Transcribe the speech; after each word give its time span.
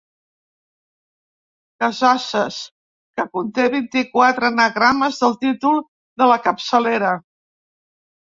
Casasses 1.83 2.57
que 3.19 3.25
conté 3.39 3.67
vint-i-quatre 3.75 4.49
anagrames 4.51 5.21
del 5.27 5.37
títol 5.45 5.79
de 6.23 6.31
la 6.33 6.41
capçalera. 6.49 7.15